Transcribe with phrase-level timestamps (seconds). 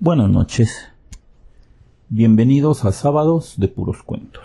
[0.00, 0.88] Buenas noches.
[2.08, 4.42] Bienvenidos a Sábados de Puros Cuentos.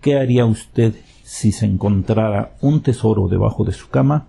[0.00, 4.28] ¿Qué haría usted si se encontrara un tesoro debajo de su cama?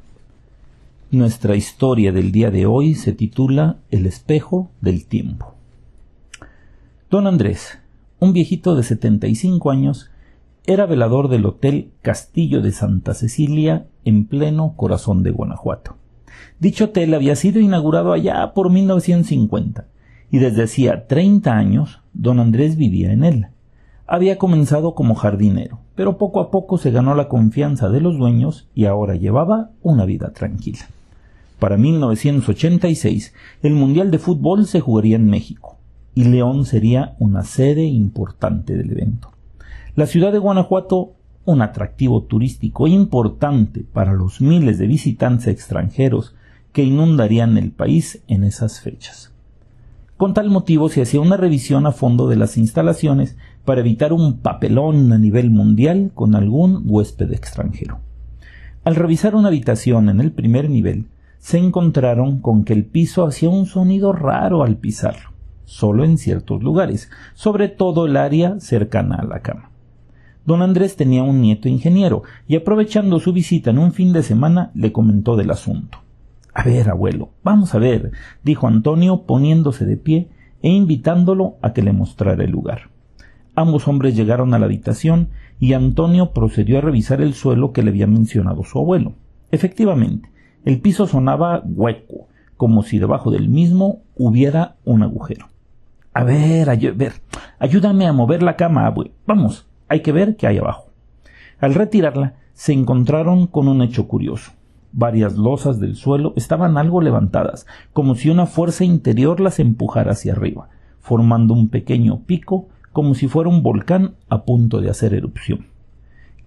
[1.12, 5.54] Nuestra historia del día de hoy se titula El espejo del tiempo.
[7.12, 7.78] Don Andrés,
[8.20, 10.10] un viejito de 75 años,
[10.66, 15.96] era velador del Hotel Castillo de Santa Cecilia en pleno corazón de Guanajuato.
[16.60, 19.86] Dicho hotel había sido inaugurado allá por 1950
[20.32, 23.48] y desde hacía 30 años don Andrés vivía en él.
[24.08, 28.68] Había comenzado como jardinero, pero poco a poco se ganó la confianza de los dueños
[28.74, 30.88] y ahora llevaba una vida tranquila.
[31.60, 35.78] Para 1986 el Mundial de Fútbol se jugaría en México
[36.16, 39.32] y León sería una sede importante del evento.
[39.96, 41.14] La ciudad de Guanajuato,
[41.46, 46.36] un atractivo turístico importante para los miles de visitantes extranjeros
[46.72, 49.32] que inundarían el país en esas fechas.
[50.20, 54.40] Con tal motivo se hacía una revisión a fondo de las instalaciones para evitar un
[54.40, 58.02] papelón a nivel mundial con algún huésped extranjero.
[58.84, 61.06] Al revisar una habitación en el primer nivel,
[61.38, 65.30] se encontraron con que el piso hacía un sonido raro al pisarlo,
[65.64, 69.72] solo en ciertos lugares, sobre todo el área cercana a la cama.
[70.46, 74.72] Don Andrés tenía un nieto ingeniero y aprovechando su visita en un fin de semana
[74.74, 76.00] le comentó del asunto.
[76.54, 78.12] A ver, abuelo, vamos a ver,
[78.44, 80.30] dijo Antonio poniéndose de pie
[80.62, 82.90] e invitándolo a que le mostrara el lugar.
[83.56, 87.90] Ambos hombres llegaron a la habitación y Antonio procedió a revisar el suelo que le
[87.90, 89.14] había mencionado su abuelo.
[89.52, 90.30] Efectivamente,
[90.66, 92.28] el piso sonaba hueco,
[92.58, 95.48] como si debajo del mismo hubiera un agujero.
[96.14, 97.14] A ver, a ver,
[97.60, 99.12] ayúdame a mover la cama, abuelo.
[99.26, 100.90] Vamos, hay que ver qué hay abajo.
[101.60, 104.52] Al retirarla, se encontraron con un hecho curioso.
[104.92, 110.34] Varias losas del suelo estaban algo levantadas, como si una fuerza interior las empujara hacia
[110.34, 115.68] arriba, formando un pequeño pico, como si fuera un volcán a punto de hacer erupción.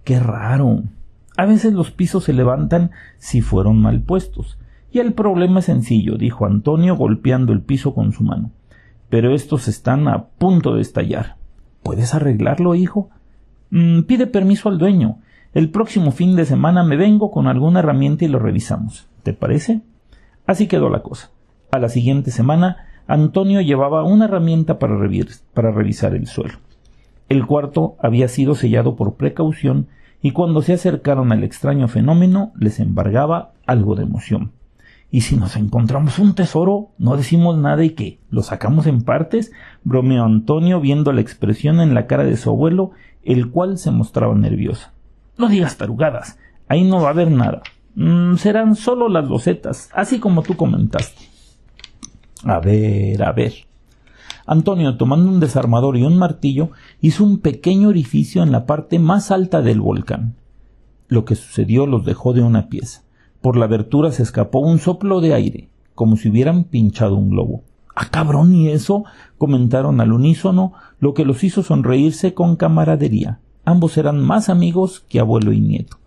[0.03, 0.83] ¡Qué raro!
[1.37, 4.57] A veces los pisos se levantan si fueron mal puestos.
[4.91, 8.51] Y el problema es sencillo, dijo Antonio golpeando el piso con su mano.
[9.09, 11.37] Pero estos están a punto de estallar.
[11.81, 13.09] ¿Puedes arreglarlo, hijo?
[13.71, 15.17] Mm, pide permiso al dueño.
[15.53, 19.07] El próximo fin de semana me vengo con alguna herramienta y lo revisamos.
[19.21, 19.81] ¿Te parece?
[20.47, 21.29] Así quedó la cosa.
[21.71, 26.55] A la siguiente semana, Antonio llevaba una herramienta para, revisar el suelo.
[27.29, 29.89] El cuarto había sido sellado por precaución
[30.23, 34.53] y cuando se acercaron al extraño fenómeno les embargaba algo de emoción.
[35.11, 39.51] Y si nos encontramos un tesoro, no decimos nada y qué, lo sacamos en partes,
[39.83, 42.89] bromeó Antonio viendo la expresión en la cara de su abuelo,
[43.21, 44.89] el cual se mostraba nervioso.
[45.37, 46.37] No digas tarugadas.
[46.67, 47.61] Ahí no va a haber nada.
[47.95, 51.23] Mm, serán solo las losetas, así como tú comentaste.
[52.43, 53.53] A ver, a ver.
[54.45, 59.31] Antonio, tomando un desarmador y un martillo, hizo un pequeño orificio en la parte más
[59.31, 60.35] alta del volcán.
[61.07, 63.03] Lo que sucedió los dejó de una pieza.
[63.41, 67.63] Por la abertura se escapó un soplo de aire, como si hubieran pinchado un globo.
[67.95, 68.53] ¡Ah, cabrón!
[68.55, 69.05] ¿Y eso?
[69.37, 73.39] comentaron al unísono, lo que los hizo sonreírse con camaradería.
[73.65, 75.97] Ambos eran más amigos que abuelo y nieto.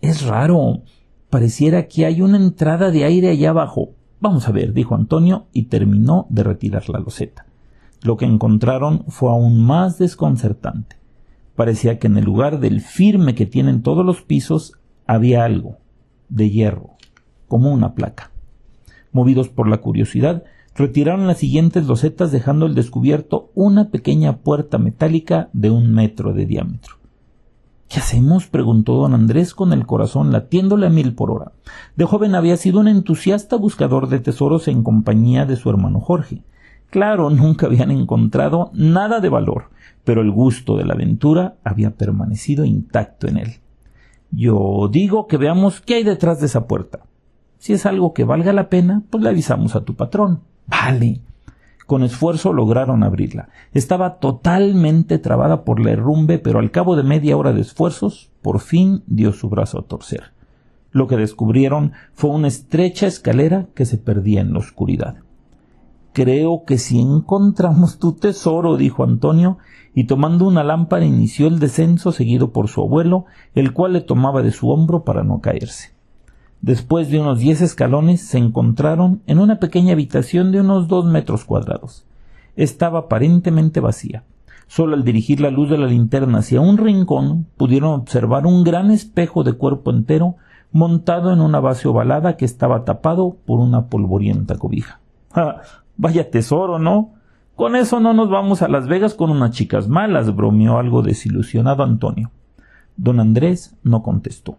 [0.00, 0.82] Es raro.
[1.30, 3.90] Pareciera que hay una entrada de aire allá abajo.
[4.20, 7.46] Vamos a ver, dijo Antonio y terminó de retirar la loseta.
[8.02, 10.96] Lo que encontraron fue aún más desconcertante.
[11.56, 14.74] Parecía que en el lugar del firme que tienen todos los pisos
[15.06, 15.78] había algo
[16.28, 16.90] de hierro,
[17.48, 18.30] como una placa.
[19.12, 20.44] Movidos por la curiosidad,
[20.74, 26.46] retiraron las siguientes losetas dejando al descubierto una pequeña puerta metálica de un metro de
[26.46, 26.96] diámetro.
[27.88, 28.46] ¿Qué hacemos?
[28.46, 31.52] preguntó don Andrés con el corazón latiéndole a mil por hora.
[31.94, 36.42] De joven había sido un entusiasta buscador de tesoros en compañía de su hermano Jorge.
[36.88, 39.70] Claro, nunca habían encontrado nada de valor,
[40.04, 43.52] pero el gusto de la aventura había permanecido intacto en él.
[44.30, 47.00] Yo digo que veamos qué hay detrás de esa puerta.
[47.58, 50.40] Si es algo que valga la pena, pues le avisamos a tu patrón.
[50.66, 51.20] Vale.
[51.86, 53.48] Con esfuerzo lograron abrirla.
[53.72, 58.60] Estaba totalmente trabada por la herrumbe, pero al cabo de media hora de esfuerzos, por
[58.60, 60.32] fin dio su brazo a torcer.
[60.90, 65.16] Lo que descubrieron fue una estrecha escalera que se perdía en la oscuridad.
[66.12, 69.58] Creo que si encontramos tu tesoro, dijo Antonio,
[69.94, 73.24] y tomando una lámpara inició el descenso seguido por su abuelo,
[73.54, 75.91] el cual le tomaba de su hombro para no caerse.
[76.62, 81.44] Después de unos diez escalones se encontraron en una pequeña habitación de unos dos metros
[81.44, 82.06] cuadrados.
[82.54, 84.22] Estaba aparentemente vacía.
[84.68, 88.92] Solo al dirigir la luz de la linterna hacia un rincón pudieron observar un gran
[88.92, 90.36] espejo de cuerpo entero
[90.70, 95.00] montado en una base ovalada que estaba tapado por una polvorienta cobija.
[95.96, 97.10] Vaya tesoro, ¿no?
[97.56, 101.82] Con eso no nos vamos a Las Vegas con unas chicas malas, bromeó algo desilusionado
[101.82, 102.30] Antonio.
[102.96, 104.58] Don Andrés no contestó.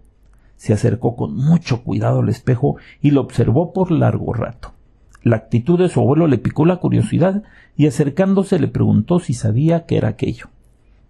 [0.64, 4.72] Se acercó con mucho cuidado al espejo y lo observó por largo rato.
[5.22, 7.44] La actitud de su abuelo le picó la curiosidad
[7.76, 10.46] y acercándose le preguntó si sabía qué era aquello.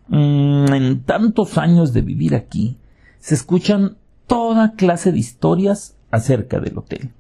[0.08, 2.78] Mm, en tantos años de vivir aquí,
[3.20, 7.12] se escuchan toda clase de historias acerca del hotel.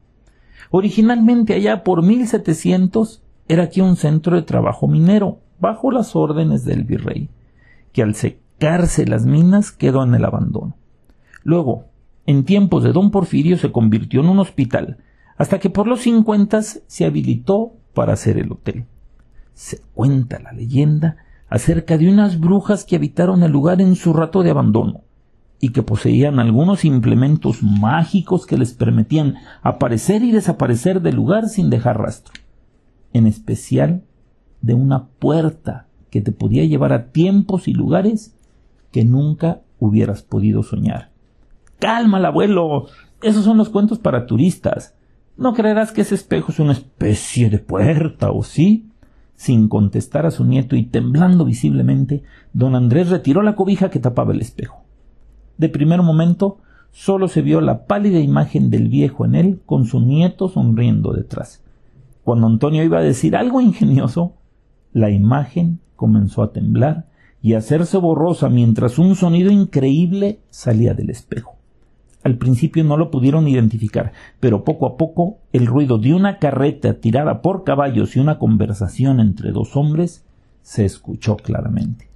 [0.71, 6.83] Originalmente allá por 1700 era aquí un centro de trabajo minero, bajo las órdenes del
[6.83, 7.29] virrey,
[7.91, 10.75] que al secarse las minas quedó en el abandono.
[11.43, 11.92] Luego,
[12.25, 14.97] en tiempos de don Porfirio se convirtió en un hospital,
[15.37, 18.85] hasta que por los cincuentas se habilitó para hacer el hotel.
[19.53, 21.17] Se cuenta la leyenda
[21.49, 25.01] acerca de unas brujas que habitaron el lugar en su rato de abandono
[25.59, 31.69] y que poseían algunos implementos mágicos que les permitían aparecer y desaparecer del lugar sin
[31.69, 32.33] dejar rastro,
[33.13, 34.03] en especial
[34.61, 38.35] de una puerta que te podía llevar a tiempos y lugares
[38.91, 41.12] que nunca hubieras podido soñar.
[41.83, 42.85] Calma, abuelo.
[43.21, 44.95] Esos son los cuentos para turistas.
[45.35, 48.89] No creerás que ese espejo es una especie de puerta, ¿o sí?
[49.35, 54.31] Sin contestar a su nieto y temblando visiblemente, don Andrés retiró la cobija que tapaba
[54.31, 54.85] el espejo.
[55.57, 56.59] De primer momento
[56.93, 61.65] solo se vio la pálida imagen del viejo en él con su nieto sonriendo detrás.
[62.23, 64.35] Cuando Antonio iba a decir algo ingenioso,
[64.93, 67.09] la imagen comenzó a temblar
[67.41, 71.52] y a hacerse borrosa mientras un sonido increíble salía del espejo.
[72.23, 76.93] Al principio no lo pudieron identificar, pero poco a poco el ruido de una carreta
[76.95, 80.25] tirada por caballos y una conversación entre dos hombres
[80.61, 82.09] se escuchó claramente.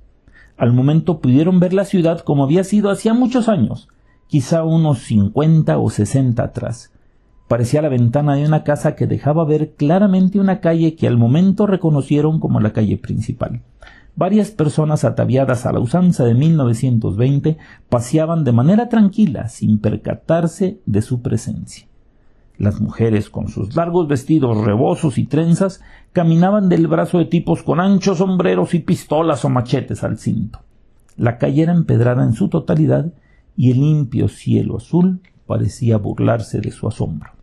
[0.57, 3.89] Al momento pudieron ver la ciudad como había sido hacía muchos años,
[4.27, 6.93] quizá unos cincuenta o sesenta atrás.
[7.49, 11.67] Parecía la ventana de una casa que dejaba ver claramente una calle que al momento
[11.67, 13.61] reconocieron como la calle principal
[14.17, 21.01] varias personas ataviadas a la usanza de 1920 paseaban de manera tranquila sin percatarse de
[21.01, 21.87] su presencia.
[22.57, 25.81] Las mujeres, con sus largos vestidos rebosos y trenzas,
[26.11, 30.59] caminaban del brazo de tipos con anchos sombreros y pistolas o machetes al cinto.
[31.15, 33.13] La calle era empedrada en su totalidad
[33.55, 37.36] y el limpio cielo azul parecía burlarse de su asombro.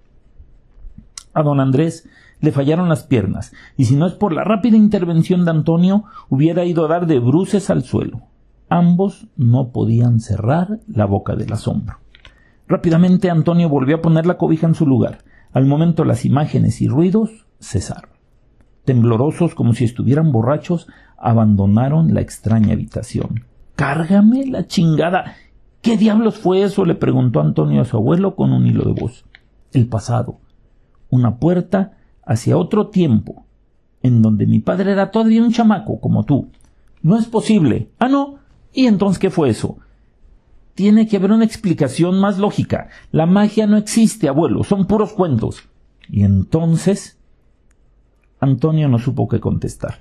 [1.34, 2.08] A don Andrés
[2.40, 6.64] le fallaron las piernas, y si no es por la rápida intervención de Antonio, hubiera
[6.64, 8.22] ido a dar de bruces al suelo.
[8.68, 11.98] Ambos no podían cerrar la boca del asombro.
[12.66, 15.18] Rápidamente Antonio volvió a poner la cobija en su lugar.
[15.52, 18.10] Al momento las imágenes y ruidos cesaron.
[18.84, 20.88] Temblorosos como si estuvieran borrachos,
[21.18, 23.44] abandonaron la extraña habitación.
[23.76, 25.34] Cárgame la chingada.
[25.80, 26.84] ¿Qué diablos fue eso?
[26.84, 29.24] le preguntó Antonio a su abuelo con un hilo de voz.
[29.72, 30.38] El pasado.
[31.10, 31.92] Una puerta
[32.24, 33.44] hacia otro tiempo,
[34.02, 36.48] en donde mi padre era todavía un chamaco como tú.
[37.02, 37.90] No es posible.
[37.98, 38.36] Ah, no.
[38.72, 39.78] ¿Y entonces qué fue eso?
[40.74, 42.88] Tiene que haber una explicación más lógica.
[43.12, 45.62] La magia no existe, abuelo, son puros cuentos.
[46.08, 47.18] Y entonces.
[48.40, 50.00] Antonio no supo qué contestar.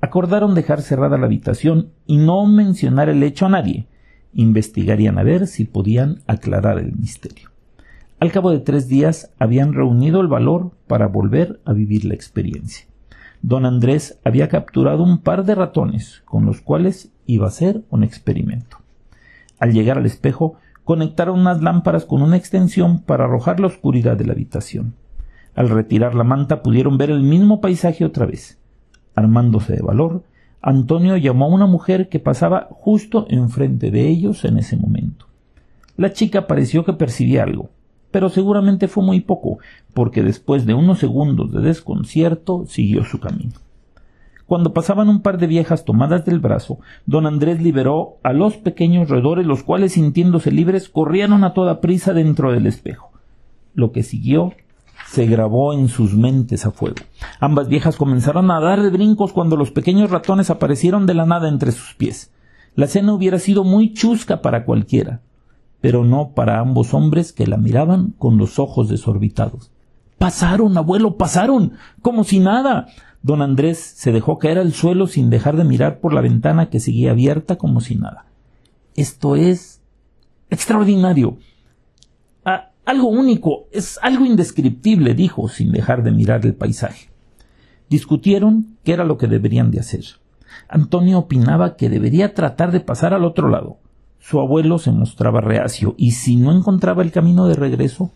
[0.00, 3.86] Acordaron dejar cerrada la habitación y no mencionar el hecho a nadie.
[4.32, 7.50] Investigarían a ver si podían aclarar el misterio.
[8.20, 12.86] Al cabo de tres días habían reunido el valor para volver a vivir la experiencia.
[13.40, 18.04] Don Andrés había capturado un par de ratones con los cuales iba a hacer un
[18.04, 18.76] experimento.
[19.58, 24.26] Al llegar al espejo, conectaron unas lámparas con una extensión para arrojar la oscuridad de
[24.26, 24.96] la habitación.
[25.54, 28.58] Al retirar la manta pudieron ver el mismo paisaje otra vez.
[29.14, 30.24] Armándose de valor,
[30.60, 35.24] Antonio llamó a una mujer que pasaba justo enfrente de ellos en ese momento.
[35.96, 37.70] La chica pareció que percibía algo
[38.10, 39.58] pero seguramente fue muy poco,
[39.94, 43.52] porque después de unos segundos de desconcierto siguió su camino.
[44.46, 49.08] Cuando pasaban un par de viejas tomadas del brazo, don Andrés liberó a los pequeños
[49.08, 53.12] roedores, los cuales, sintiéndose libres, corrieron a toda prisa dentro del espejo.
[53.74, 54.52] Lo que siguió
[55.06, 56.96] se grabó en sus mentes a fuego.
[57.38, 61.48] Ambas viejas comenzaron a dar de brincos cuando los pequeños ratones aparecieron de la nada
[61.48, 62.32] entre sus pies.
[62.74, 65.20] La cena hubiera sido muy chusca para cualquiera
[65.80, 69.70] pero no para ambos hombres que la miraban con los ojos desorbitados.
[70.18, 71.72] Pasaron, abuelo, pasaron,
[72.02, 72.88] como si nada.
[73.22, 76.80] Don Andrés se dejó caer al suelo sin dejar de mirar por la ventana que
[76.80, 78.26] seguía abierta como si nada.
[78.94, 79.80] Esto es
[80.50, 81.38] extraordinario.
[82.86, 87.08] Algo único, es algo indescriptible, dijo, sin dejar de mirar el paisaje.
[87.88, 90.04] Discutieron qué era lo que deberían de hacer.
[90.68, 93.78] Antonio opinaba que debería tratar de pasar al otro lado.
[94.20, 98.12] Su abuelo se mostraba reacio, y si no encontraba el camino de regreso,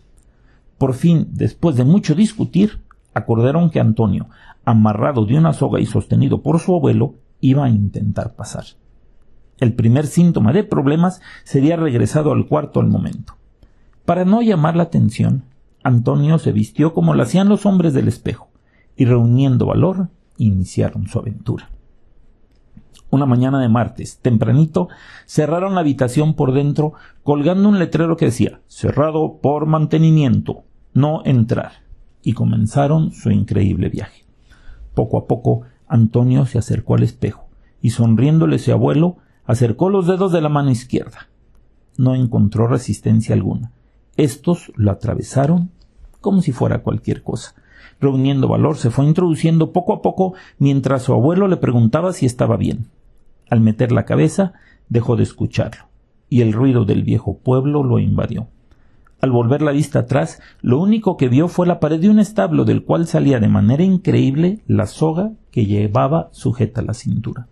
[0.77, 2.81] por fin, después de mucho discutir,
[3.13, 4.27] acordaron que Antonio,
[4.65, 8.65] amarrado de una soga y sostenido por su abuelo, iba a intentar pasar.
[9.59, 13.35] El primer síntoma de problemas sería regresado al cuarto al momento.
[14.05, 15.43] Para no llamar la atención,
[15.83, 18.49] Antonio se vistió como lo hacían los hombres del espejo,
[18.95, 21.69] y reuniendo valor, iniciaron su aventura.
[23.15, 24.89] Una mañana de martes, tempranito,
[25.25, 31.71] cerraron la habitación por dentro, colgando un letrero que decía cerrado por mantenimiento, no entrar,
[32.23, 34.25] y comenzaron su increíble viaje.
[34.93, 37.47] Poco a poco, Antonio se acercó al espejo,
[37.81, 41.29] y sonriéndole su abuelo, acercó los dedos de la mano izquierda.
[41.97, 43.71] No encontró resistencia alguna.
[44.17, 45.71] Estos lo atravesaron
[46.19, 47.55] como si fuera cualquier cosa.
[48.01, 52.57] Reuniendo valor, se fue introduciendo poco a poco mientras su abuelo le preguntaba si estaba
[52.57, 52.89] bien.
[53.49, 54.53] Al meter la cabeza,
[54.89, 55.85] dejó de escucharlo,
[56.29, 58.47] y el ruido del viejo pueblo lo invadió.
[59.21, 62.65] Al volver la vista atrás, lo único que vio fue la pared de un establo
[62.65, 67.47] del cual salía de manera increíble la soga que llevaba sujeta a la cintura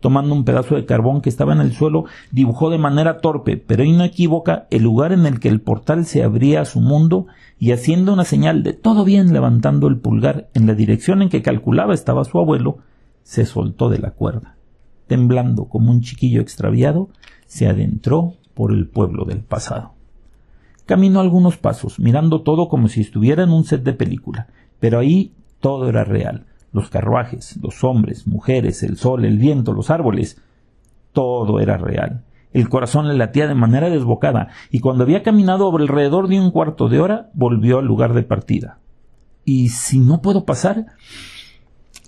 [0.00, 3.84] tomando un pedazo de carbón que estaba en el suelo, dibujó de manera torpe, pero
[3.84, 7.26] inequívoca, el lugar en el que el portal se abría a su mundo
[7.58, 11.42] y haciendo una señal de todo bien levantando el pulgar en la dirección en que
[11.42, 12.78] calculaba estaba su abuelo,
[13.22, 14.57] se soltó de la cuerda.
[15.08, 17.08] Temblando como un chiquillo extraviado,
[17.46, 19.94] se adentró por el pueblo del pasado.
[20.86, 24.46] Caminó algunos pasos, mirando todo como si estuviera en un set de película,
[24.78, 29.90] pero ahí todo era real los carruajes, los hombres, mujeres, el sol, el viento, los
[29.90, 30.40] árboles.
[31.12, 32.24] Todo era real.
[32.52, 36.88] El corazón le latía de manera desbocada, y cuando había caminado alrededor de un cuarto
[36.88, 38.78] de hora, volvió al lugar de partida.
[39.44, 40.86] ¿Y si no puedo pasar?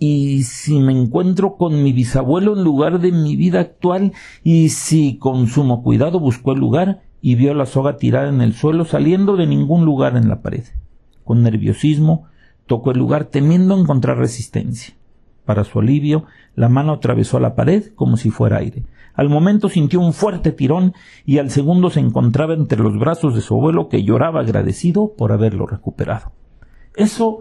[0.00, 4.12] ¿Y si me encuentro con mi bisabuelo en lugar de mi vida actual?
[4.42, 8.54] ¿Y si con sumo cuidado buscó el lugar y vio la soga tirada en el
[8.54, 10.64] suelo saliendo de ningún lugar en la pared?
[11.23, 12.30] Con nerviosismo
[12.71, 14.95] Tocó el lugar temiendo encontrar resistencia.
[15.45, 18.85] Para su alivio, la mano atravesó la pared como si fuera aire.
[19.12, 20.95] Al momento sintió un fuerte tirón
[21.26, 25.33] y al segundo se encontraba entre los brazos de su abuelo que lloraba agradecido por
[25.33, 26.30] haberlo recuperado.
[26.95, 27.40] Eso.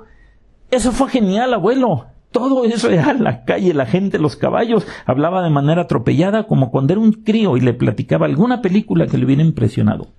[0.72, 2.08] eso fue genial, abuelo.
[2.32, 4.86] Todo es real, la calle, la gente, los caballos.
[5.06, 9.18] Hablaba de manera atropellada como cuando era un crío y le platicaba alguna película que
[9.18, 10.10] le hubiera impresionado.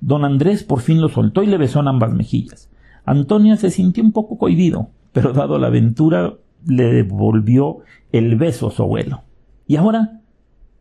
[0.00, 2.68] Don Andrés por fin lo soltó y le besó en ambas mejillas.
[3.06, 6.34] Antonio se sintió un poco cohibido, pero dado la aventura
[6.66, 7.78] le devolvió
[8.12, 9.22] el beso a su abuelo.
[9.66, 10.20] ¿Y ahora?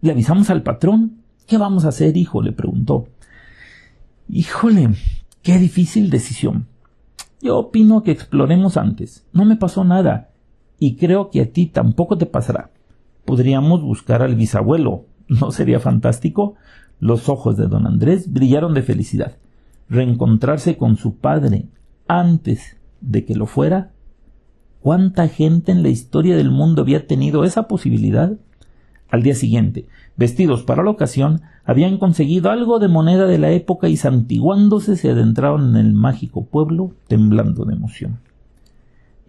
[0.01, 1.19] ¿Le avisamos al patrón?
[1.47, 2.41] ¿Qué vamos a hacer, hijo?
[2.41, 3.07] le preguntó.
[4.27, 4.89] Híjole,
[5.41, 6.67] qué difícil decisión.
[7.41, 9.25] Yo opino que exploremos antes.
[9.33, 10.29] No me pasó nada.
[10.85, 12.69] Y creo que a ti tampoco te pasará.
[13.23, 15.05] Podríamos buscar al bisabuelo.
[15.29, 16.55] ¿No sería fantástico?
[16.99, 19.37] Los ojos de don Andrés brillaron de felicidad.
[19.87, 21.67] Reencontrarse con su padre,
[22.05, 23.91] antes de que lo fuera?
[24.81, 28.33] ¿Cuánta gente en la historia del mundo había tenido esa posibilidad?
[29.07, 29.87] Al día siguiente,
[30.17, 35.11] vestidos para la ocasión, habían conseguido algo de moneda de la época y santiguándose se
[35.11, 38.19] adentraron en el mágico pueblo temblando de emoción.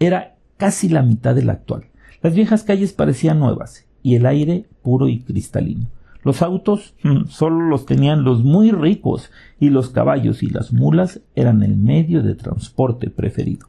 [0.00, 0.33] Era
[0.64, 1.88] casi la mitad de la actual.
[2.22, 5.88] Las viejas calles parecían nuevas y el aire puro y cristalino.
[6.22, 9.30] Los autos mm, solo los tenían los muy ricos
[9.60, 13.68] y los caballos y las mulas eran el medio de transporte preferido.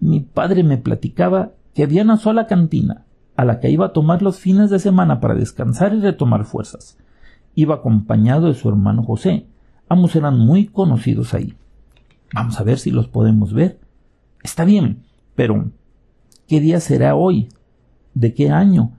[0.00, 3.04] Mi padre me platicaba que había una sola cantina
[3.36, 6.98] a la que iba a tomar los fines de semana para descansar y retomar fuerzas.
[7.54, 9.46] Iba acompañado de su hermano José.
[9.88, 11.54] Ambos eran muy conocidos ahí.
[12.34, 13.78] Vamos a ver si los podemos ver.
[14.42, 15.04] Está bien,
[15.36, 15.70] pero
[16.48, 17.48] ¿qué día será hoy?
[18.14, 18.92] ¿De qué año?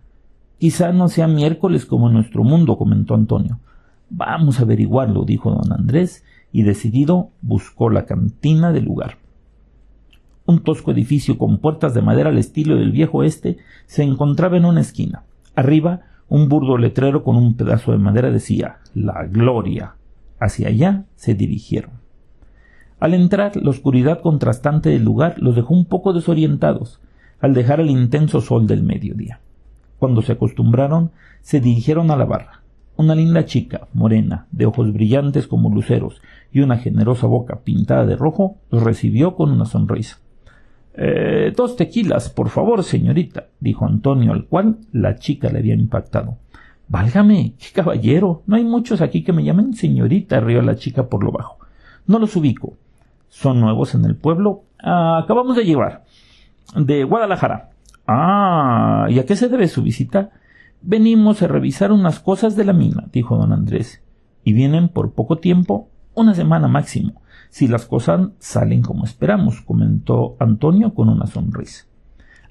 [0.59, 3.59] Quizá no sea miércoles como en nuestro mundo, comentó Antonio.
[4.09, 9.17] Vamos a averiguarlo, dijo don Andrés, y decidido buscó la cantina del lugar.
[10.45, 14.65] Un tosco edificio con puertas de madera al estilo del viejo este se encontraba en
[14.65, 15.23] una esquina.
[15.55, 19.95] Arriba, un burdo letrero con un pedazo de madera decía La Gloria.
[20.39, 21.91] Hacia allá se dirigieron.
[22.99, 26.99] Al entrar, la oscuridad contrastante del lugar los dejó un poco desorientados,
[27.39, 29.39] al dejar el intenso sol del mediodía.
[29.97, 32.61] Cuando se acostumbraron, se dirigieron a la barra.
[32.95, 38.15] Una linda chica, morena, de ojos brillantes como luceros y una generosa boca pintada de
[38.15, 40.19] rojo, los recibió con una sonrisa.
[40.95, 46.37] Eh, dos tequilas, por favor, señorita, dijo Antonio, al cual la chica le había impactado.
[46.89, 48.41] Válgame, qué caballero.
[48.47, 51.57] No hay muchos aquí que me llamen señorita, rió la chica por lo bajo.
[52.07, 52.73] No los ubico.
[53.29, 54.63] ¿Son nuevos en el pueblo?
[54.81, 56.03] Ah, acabamos de llevar.
[56.75, 57.71] De Guadalajara.
[58.07, 60.31] Ah, ¿y a qué se debe su visita?
[60.81, 64.01] Venimos a revisar unas cosas de la mina, dijo don Andrés.
[64.43, 65.89] ¿Y vienen por poco tiempo?
[66.15, 71.85] Una semana máximo, si las cosas salen como esperamos, comentó Antonio con una sonrisa.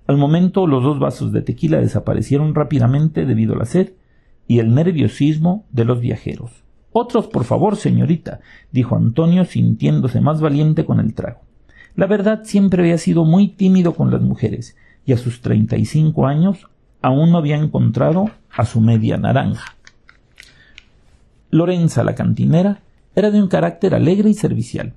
[0.06, 3.92] Al momento los dos vasos de tequila desaparecieron rápidamente debido a la sed
[4.46, 6.64] y el nerviosismo de los viajeros.
[6.92, 8.40] Otros, por favor, señorita,
[8.72, 11.40] dijo Antonio sintiéndose más valiente con el trago.
[11.98, 15.84] La verdad siempre había sido muy tímido con las mujeres, y a sus treinta y
[15.84, 16.68] cinco años
[17.02, 19.74] aún no había encontrado a su media naranja.
[21.50, 22.82] Lorenza, la cantinera,
[23.16, 24.94] era de un carácter alegre y servicial.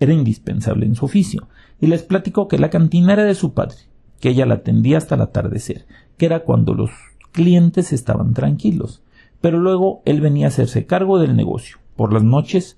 [0.00, 1.46] Era indispensable en su oficio,
[1.80, 3.76] y les platicó que la cantina era de su padre,
[4.18, 5.86] que ella la atendía hasta el atardecer,
[6.18, 6.90] que era cuando los
[7.30, 9.02] clientes estaban tranquilos,
[9.40, 11.76] pero luego él venía a hacerse cargo del negocio.
[11.94, 12.76] Por las noches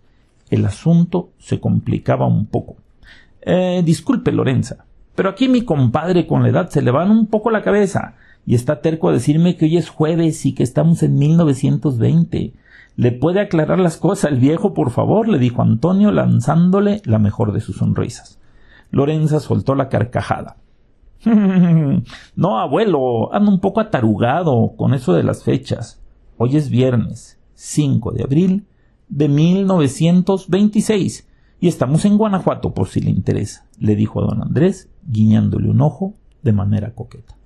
[0.50, 2.76] el asunto se complicaba un poco.
[3.42, 4.84] Eh, disculpe, Lorenza,
[5.14, 8.14] pero aquí mi compadre con la edad se le van un poco la cabeza
[8.46, 12.54] y está terco a decirme que hoy es jueves y que estamos en 1920.
[12.96, 15.28] ¿Le puede aclarar las cosas el viejo, por favor?
[15.28, 18.38] le dijo Antonio, lanzándole la mejor de sus sonrisas.
[18.90, 20.56] Lorenza soltó la carcajada.
[21.24, 26.00] no, abuelo, ando un poco atarugado con eso de las fechas.
[26.36, 28.66] Hoy es viernes 5 de abril
[29.08, 31.28] de 1926
[31.62, 35.80] y estamos en Guanajuato por si le interesa, le dijo a don Andrés, guiñándole un
[35.80, 37.36] ojo de manera coqueta.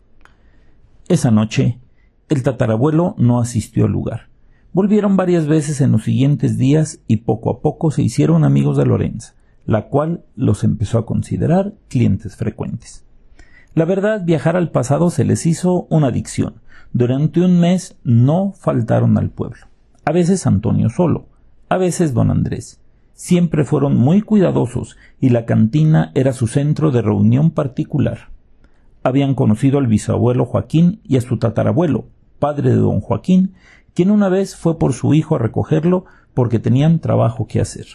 [1.06, 1.80] Esa noche,
[2.30, 4.30] el tatarabuelo no asistió al lugar.
[4.72, 8.86] Volvieron varias veces en los siguientes días y poco a poco se hicieron amigos de
[8.86, 9.34] Lorenza,
[9.66, 13.04] la cual los empezó a considerar clientes frecuentes.
[13.74, 16.62] La verdad, viajar al pasado se les hizo una adicción.
[16.94, 19.66] Durante un mes no faltaron al pueblo.
[20.06, 21.28] A veces Antonio solo,
[21.68, 22.80] a veces don Andrés.
[23.16, 28.28] Siempre fueron muy cuidadosos y la cantina era su centro de reunión particular.
[29.02, 32.04] Habían conocido al bisabuelo Joaquín y a su tatarabuelo,
[32.38, 33.54] padre de don Joaquín,
[33.94, 36.04] quien una vez fue por su hijo a recogerlo
[36.34, 37.86] porque tenían trabajo que hacer.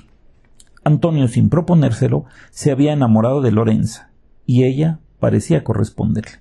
[0.83, 4.09] Antonio, sin proponérselo, se había enamorado de Lorenza,
[4.47, 6.39] y ella parecía corresponderle.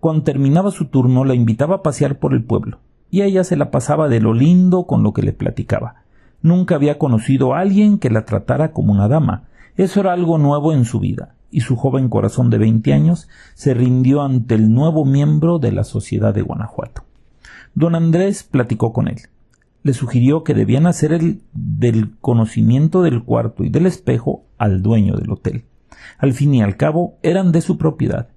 [0.00, 2.78] Cuando terminaba su turno la invitaba a pasear por el pueblo,
[3.10, 6.03] y ella se la pasaba de lo lindo con lo que le platicaba.
[6.44, 9.44] Nunca había conocido a alguien que la tratara como una dama.
[9.76, 13.72] Eso era algo nuevo en su vida, y su joven corazón de veinte años se
[13.72, 17.04] rindió ante el nuevo miembro de la sociedad de Guanajuato.
[17.74, 19.22] Don Andrés platicó con él.
[19.84, 25.14] Le sugirió que debían hacer el del conocimiento del cuarto y del espejo al dueño
[25.16, 25.64] del hotel.
[26.18, 28.28] Al fin y al cabo eran de su propiedad.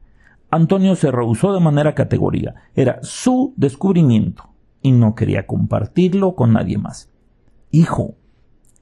[0.49, 2.55] Antonio se rehusó de manera categórica.
[2.73, 4.45] Era su descubrimiento
[4.81, 7.09] y no quería compartirlo con nadie más.
[7.71, 8.15] Hijo,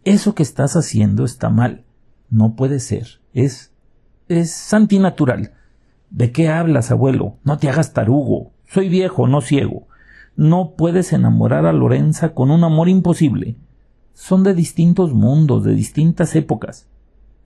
[0.04, 1.84] eso que estás haciendo está mal.
[2.30, 3.21] No puede ser.
[3.34, 3.74] Es.
[4.28, 5.54] es antinatural.
[6.12, 7.38] ¿De qué hablas, abuelo?
[7.43, 8.52] No te hagas tarugo.
[8.67, 9.88] Soy viejo, no ciego.
[10.36, 13.58] No puedes enamorar a Lorenza con un amor imposible.
[14.13, 16.88] Son de distintos mundos, de distintas épocas.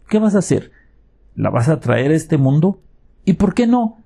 [0.08, 0.71] ¿Qué vas a hacer?
[1.36, 2.82] ¿La vas a traer a este mundo?
[3.25, 3.97] ¿Y por qué no?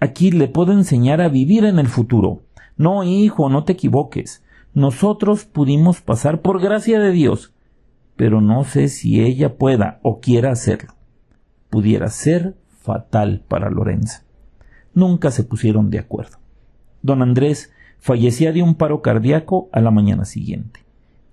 [0.00, 2.42] Aquí le puedo enseñar a vivir en el futuro.
[2.76, 4.42] No, hijo, no te equivoques.
[4.74, 7.52] Nosotros pudimos pasar por gracia de Dios,
[8.16, 10.94] pero no sé si ella pueda o quiera hacerlo.
[11.70, 14.24] Pudiera ser fatal para Lorenza.
[14.94, 16.38] Nunca se pusieron de acuerdo.
[17.02, 20.80] Don Andrés fallecía de un paro cardíaco a la mañana siguiente.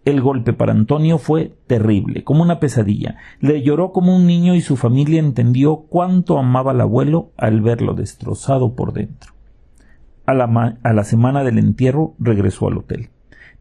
[0.04, 3.17] El golpe para Antonio fue terrible, como una pesadilla.
[3.39, 7.93] Le lloró como un niño y su familia entendió cuánto amaba al abuelo al verlo
[7.93, 9.34] destrozado por dentro.
[10.26, 13.10] A la, a la semana del entierro regresó al hotel.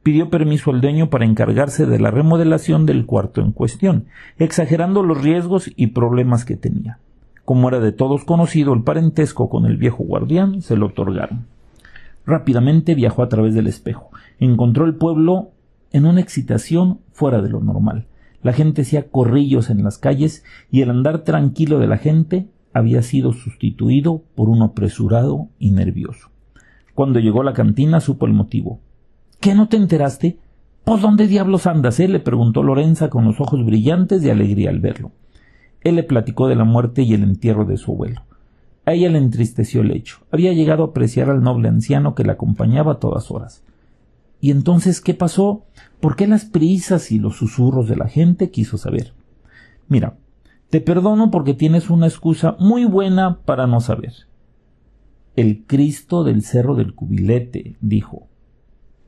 [0.06, 4.04] Pidió permiso al dueño para encargarse de la remodelación del cuarto en cuestión,
[4.38, 7.00] exagerando los riesgos y problemas que tenía.
[7.44, 11.46] Como era de todos conocido el parentesco con el viejo guardián, se lo otorgaron.
[12.24, 14.10] Rápidamente viajó a través del espejo.
[14.38, 15.50] Encontró el pueblo
[15.90, 18.06] en una excitación fuera de lo normal.
[18.44, 23.02] La gente hacía corrillos en las calles y el andar tranquilo de la gente había
[23.02, 26.30] sido sustituido por uno apresurado y nervioso.
[26.94, 28.78] Cuando llegó a la cantina supo el motivo.
[29.46, 30.40] ¿Qué no te enteraste?
[30.82, 32.00] ¿Pues dónde diablos andas?
[32.00, 32.08] Eh?
[32.08, 35.12] le preguntó Lorenza con los ojos brillantes de alegría al verlo.
[35.82, 38.22] Él le platicó de la muerte y el entierro de su abuelo.
[38.86, 40.18] A ella le entristeció el hecho.
[40.32, 43.62] Había llegado a apreciar al noble anciano que la acompañaba a todas horas.
[44.40, 45.64] ¿Y entonces qué pasó?
[46.00, 48.50] ¿Por qué las prisas y los susurros de la gente?
[48.50, 49.12] quiso saber.
[49.86, 50.16] Mira,
[50.70, 54.12] te perdono porque tienes una excusa muy buena para no saber.
[55.36, 58.26] El Cristo del Cerro del Cubilete, dijo.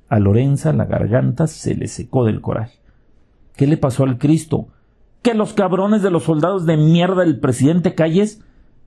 [0.09, 2.79] A Lorenza la garganta se le secó del coraje.
[3.57, 4.69] ¿Qué le pasó al Cristo?
[5.23, 8.43] Que los cabrones de los soldados de mierda del presidente Calles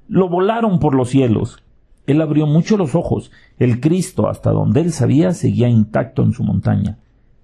[0.07, 1.63] lo volaron por los cielos.
[2.07, 3.31] Él abrió mucho los ojos.
[3.59, 6.97] El Cristo, hasta donde él sabía, seguía intacto en su montaña.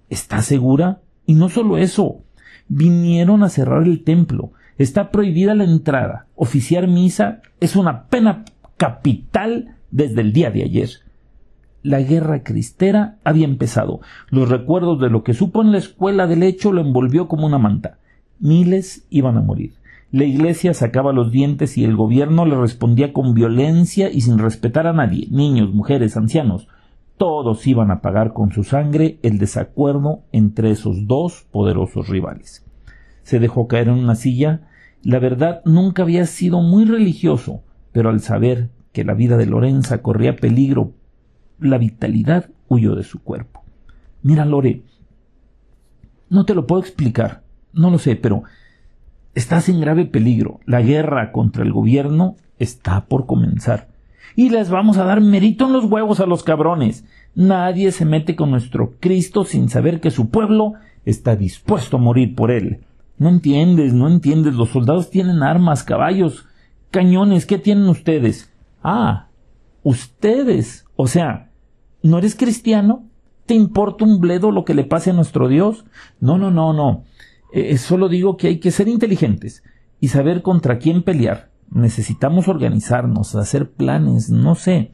[0.08, 1.00] ¿Está segura?
[1.26, 2.22] Y no solo eso.
[2.66, 4.52] Vinieron a cerrar el templo.
[4.76, 6.26] Está prohibida la entrada.
[6.34, 8.44] Oficiar misa es una pena
[8.76, 10.90] capital desde el día de ayer.
[11.88, 14.02] La guerra cristera había empezado.
[14.28, 17.56] Los recuerdos de lo que supo en la escuela del hecho lo envolvió como una
[17.56, 17.96] manta.
[18.38, 19.72] Miles iban a morir.
[20.12, 24.86] La iglesia sacaba los dientes y el gobierno le respondía con violencia y sin respetar
[24.86, 26.68] a nadie, niños, mujeres, ancianos.
[27.16, 32.66] Todos iban a pagar con su sangre el desacuerdo entre esos dos poderosos rivales.
[33.22, 34.68] Se dejó caer en una silla.
[35.02, 40.02] La verdad nunca había sido muy religioso, pero al saber que la vida de Lorenza
[40.02, 40.92] corría peligro,
[41.60, 43.62] la vitalidad huyó de su cuerpo.
[44.22, 44.82] Mira, Lore,
[46.28, 47.42] no te lo puedo explicar,
[47.72, 48.44] no lo sé, pero
[49.38, 50.58] Estás en grave peligro.
[50.66, 53.86] La guerra contra el gobierno está por comenzar.
[54.34, 57.04] Y les vamos a dar mérito en los huevos a los cabrones.
[57.36, 60.72] Nadie se mete con nuestro Cristo sin saber que su pueblo
[61.04, 62.80] está dispuesto a morir por él.
[63.16, 64.54] No entiendes, no entiendes.
[64.54, 66.46] Los soldados tienen armas, caballos,
[66.90, 67.46] cañones.
[67.46, 68.52] ¿Qué tienen ustedes?
[68.82, 69.28] Ah,
[69.84, 70.84] ustedes.
[70.96, 71.47] O sea,
[72.02, 73.04] ¿no eres cristiano?
[73.46, 75.84] ¿Te importa un bledo lo que le pase a nuestro Dios?
[76.20, 77.04] No, no, no, no.
[77.52, 79.62] Eh, solo digo que hay que ser inteligentes
[80.00, 81.50] y saber contra quién pelear.
[81.70, 84.92] Necesitamos organizarnos, hacer planes, no sé.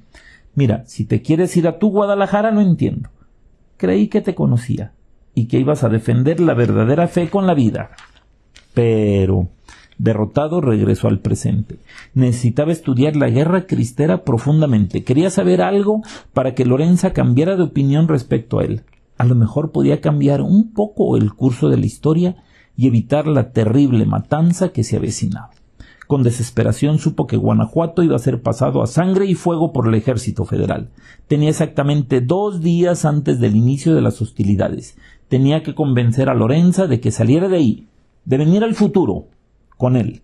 [0.54, 3.10] Mira, si te quieres ir a tu Guadalajara, no entiendo.
[3.76, 4.92] Creí que te conocía
[5.34, 7.90] y que ibas a defender la verdadera fe con la vida.
[8.72, 9.48] Pero,
[9.98, 11.78] derrotado, regresó al presente.
[12.14, 15.04] Necesitaba estudiar la guerra cristera profundamente.
[15.04, 16.02] Quería saber algo
[16.32, 18.82] para que Lorenza cambiara de opinión respecto a él
[19.16, 22.36] a lo mejor podía cambiar un poco el curso de la historia
[22.76, 25.50] y evitar la terrible matanza que se avecinaba.
[26.06, 29.94] Con desesperación supo que Guanajuato iba a ser pasado a sangre y fuego por el
[29.94, 30.90] ejército federal.
[31.28, 34.98] Tenía exactamente dos días antes del inicio de las hostilidades.
[35.28, 37.86] Tenía que convencer a Lorenza de que saliera de ahí,
[38.26, 39.28] de venir al futuro,
[39.76, 40.22] con él.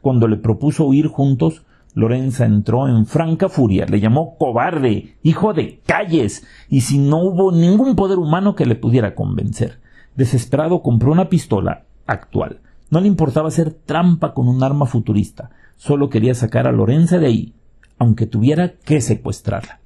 [0.00, 5.80] Cuando le propuso huir juntos, Lorenza entró en franca furia, le llamó cobarde, hijo de
[5.84, 9.80] calles, y si no hubo ningún poder humano que le pudiera convencer.
[10.14, 12.60] Desesperado compró una pistola actual.
[12.90, 17.26] No le importaba hacer trampa con un arma futurista, solo quería sacar a Lorenza de
[17.26, 17.54] ahí,
[17.98, 19.80] aunque tuviera que secuestrarla.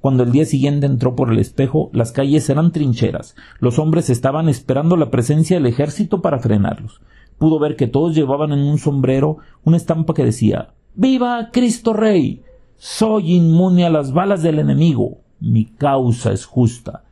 [0.00, 3.36] Cuando el día siguiente entró por el espejo, las calles eran trincheras.
[3.58, 7.00] Los hombres estaban esperando la presencia del ejército para frenarlos.
[7.38, 12.42] Pudo ver que todos llevaban en un sombrero una estampa que decía Viva Cristo Rey.
[12.76, 15.18] Soy inmune a las balas del enemigo.
[15.40, 17.04] Mi causa es justa.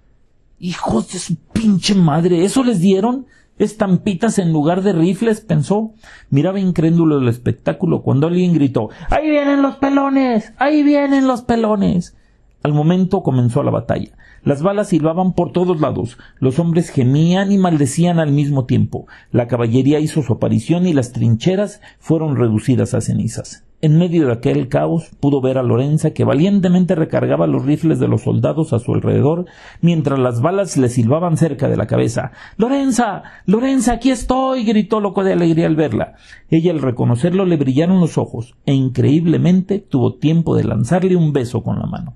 [0.59, 3.27] Hijos de su pinche madre, ¿eso les dieron?
[3.59, 5.93] Estampitas en lugar de rifles, pensó.
[6.31, 10.53] Miraba incrédulo el espectáculo cuando alguien gritó Ahí vienen los pelones.
[10.59, 12.17] Ahí vienen los pelones.
[12.63, 14.17] Al momento comenzó la batalla.
[14.45, 19.47] Las balas silbaban por todos lados, los hombres gemían y maldecían al mismo tiempo, la
[19.47, 23.65] caballería hizo su aparición y las trincheras fueron reducidas a cenizas.
[23.85, 28.07] En medio de aquel caos pudo ver a Lorenza que valientemente recargaba los rifles de
[28.07, 29.47] los soldados a su alrededor
[29.81, 32.31] mientras las balas le silbaban cerca de la cabeza.
[32.57, 33.25] Lorenza.
[33.45, 33.95] Lorenza.
[33.95, 34.63] aquí estoy.
[34.63, 36.15] gritó loco de alegría al verla.
[36.49, 41.65] Ella al reconocerlo le brillaron los ojos e increíblemente tuvo tiempo de lanzarle un beso
[41.65, 42.15] con la mano.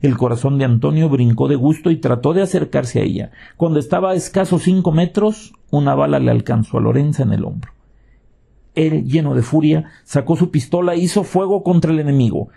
[0.00, 3.30] El corazón de Antonio brincó de gusto y trató de acercarse a ella.
[3.56, 7.72] Cuando estaba a escasos cinco metros, una bala le alcanzó a Lorenza en el hombro.
[8.74, 12.48] Él, lleno de furia, sacó su pistola e hizo fuego contra el enemigo,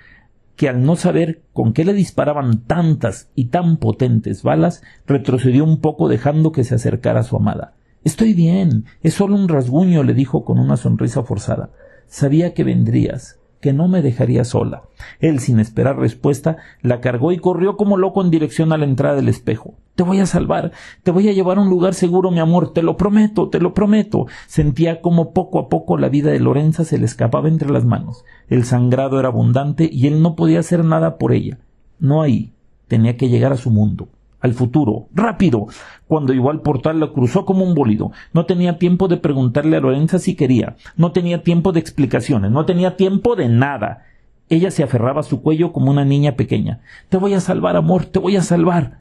[0.58, 5.80] que al no saber con qué le disparaban tantas y tan potentes balas, retrocedió un
[5.80, 7.74] poco dejando que se acercara a su amada.
[8.04, 11.70] Estoy bien, es solo un rasguño, le dijo con una sonrisa forzada.
[12.08, 14.84] Sabía que vendrías que no me dejaría sola.
[15.20, 19.16] Él, sin esperar respuesta, la cargó y corrió como loco en dirección a la entrada
[19.16, 19.74] del espejo.
[19.96, 20.72] Te voy a salvar,
[21.04, 23.74] te voy a llevar a un lugar seguro, mi amor, te lo prometo, te lo
[23.74, 24.28] prometo.
[24.48, 28.24] Sentía como poco a poco la vida de Lorenza se le escapaba entre las manos.
[28.48, 31.58] El sangrado era abundante y él no podía hacer nada por ella.
[32.00, 32.54] No ahí,
[32.88, 34.08] tenía que llegar a su mundo
[34.42, 35.68] al futuro, rápido.
[36.08, 38.12] Cuando llegó al portal lo cruzó como un bólido.
[38.34, 42.66] No tenía tiempo de preguntarle a Lorenza si quería, no tenía tiempo de explicaciones, no
[42.66, 44.04] tenía tiempo de nada.
[44.50, 46.82] Ella se aferraba a su cuello como una niña pequeña.
[47.10, 49.00] Te voy a salvar, amor, te voy a salvar.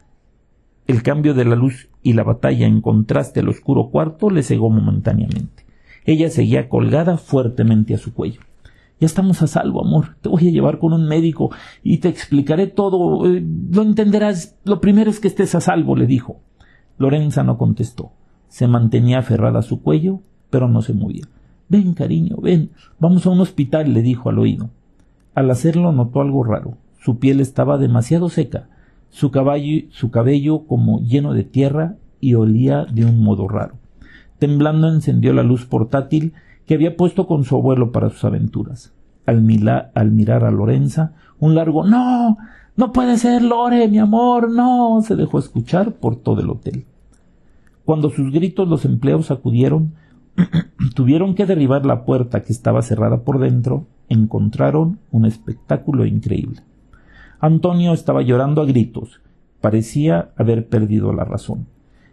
[0.87, 4.71] El cambio de la luz y la batalla en contraste al oscuro cuarto le cegó
[4.71, 5.65] momentáneamente.
[6.05, 8.41] Ella seguía colgada fuertemente a su cuello.
[9.01, 10.17] Ya estamos a salvo, amor.
[10.21, 11.51] Te voy a llevar con un médico
[11.85, 13.27] y te explicaré todo.
[13.27, 14.57] Eh, lo entenderás.
[14.65, 16.41] Lo primero es que estés a salvo, le dijo.
[16.99, 18.11] Lorenza no contestó.
[18.49, 21.25] Se mantenía aferrada a su cuello, pero no se movía.
[21.69, 22.71] Ven, cariño, ven.
[22.99, 24.71] Vamos a un hospital, le dijo al oído.
[25.35, 26.77] Al hacerlo notó algo raro.
[26.99, 28.69] Su piel estaba demasiado seca,
[29.11, 29.31] su,
[29.91, 33.75] su cabello como lleno de tierra y olía de un modo raro.
[34.39, 36.33] Temblando encendió la luz portátil
[36.69, 38.93] que había puesto con su abuelo para sus aventuras.
[39.25, 39.91] Al, mirar
[40.45, 42.37] a Lorenza, un largo No.
[42.77, 45.01] No puede ser, Lore, mi amor, no.
[45.03, 46.85] se dejó escuchar por todo el hotel.
[47.87, 49.95] Cuando sus gritos los empleados acudieron,
[50.95, 56.61] tuvieron que derribar la puerta que estaba cerrada por dentro, encontraron un espectáculo increíble.
[57.41, 59.23] Antonio estaba llorando a gritos,
[59.63, 61.67] parecía haber perdido la razón.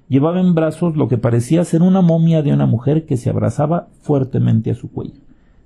[0.08, 3.88] Llevaba en brazos lo que parecía ser una momia de una mujer que se abrazaba
[4.02, 5.22] fuertemente a su cuello.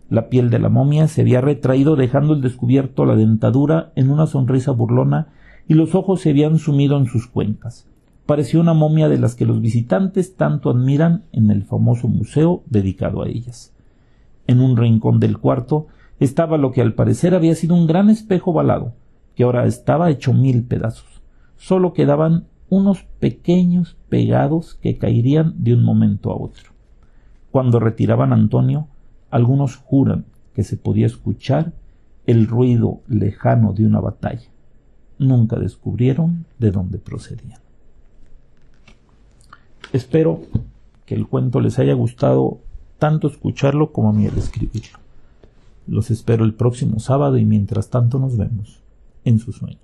[0.10, 4.28] La piel de la momia se había retraído dejando el descubierto la dentadura en una
[4.28, 5.28] sonrisa burlona
[5.68, 7.86] y los ojos se habían sumido en sus cuencas
[8.30, 13.24] parecía una momia de las que los visitantes tanto admiran en el famoso museo dedicado
[13.24, 13.74] a ellas.
[14.46, 15.88] En un rincón del cuarto
[16.20, 18.94] estaba lo que al parecer había sido un gran espejo balado,
[19.34, 21.24] que ahora estaba hecho mil pedazos.
[21.58, 26.72] Solo quedaban unos pequeños pegados que caerían de un momento a otro.
[27.52, 28.88] Cuando retiraban a Antonio,
[29.32, 31.74] algunos juran que se podía escuchar
[32.28, 34.48] el ruido lejano de una batalla.
[35.18, 37.60] Nunca descubrieron de dónde procedían.
[39.92, 40.42] Espero
[41.06, 42.60] que el cuento les haya gustado
[43.00, 45.00] tanto escucharlo como a mí el escribirlo.
[45.88, 48.80] Los espero el próximo sábado y mientras tanto nos vemos
[49.26, 49.80] en su sueño.